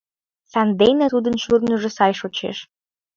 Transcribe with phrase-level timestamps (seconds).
[0.51, 2.57] Сандене тудын шурныжо сай шочеш.